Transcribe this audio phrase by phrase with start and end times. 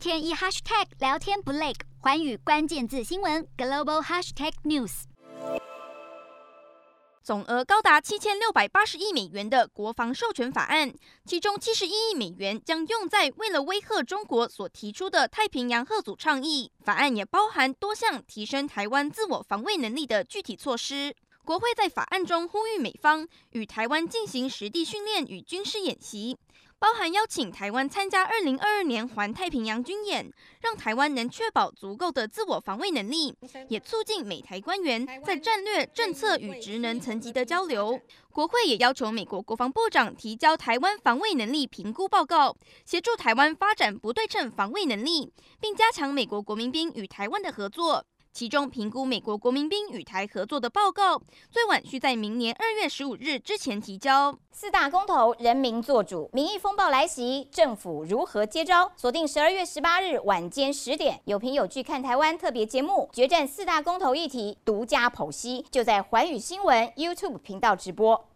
[0.00, 5.02] 天一 hashtag 聊天不累，寰宇关键字新闻 global hashtag news。
[7.22, 10.94] 总额高达七千六百八十亿美元的国防授权法案，
[11.26, 16.72] 其中七十一亿美元将用在为了威吓中国所提出的太平洋吓阻倡议。
[16.82, 21.14] 法案也包含多项提升台湾自我防卫能力的具体措施。
[21.44, 26.38] 国会在法案中呼吁美方与台湾进行实地训练与军事演习。
[26.80, 33.36] 包含邀请台湾参加二零二二年环太平洋军演，让台湾能确保足够的自我防卫能力，
[33.68, 38.00] 也促进美台官员在战略、政策与职能层级的交流。
[38.32, 48.02] 国会也要求美国国防部长提交台湾防卫能力评估报告，协助台湾发展不对称防卫能力，并加强美国国民兵与台湾的合作。
[48.32, 54.38] 其中，评估美国国民兵与台合作的报告，最晚需在明年二月十五日之前提交。
[54.52, 58.92] 四大公投，人民做主，民意风暴来袭，政府如何接招？
[58.96, 68.29] 锁定十二月十八日晚间十点，有凭有据看台湾特别节目，决战四大公投议题，独家剖析，就在环宇新闻 YouTube 频道直播。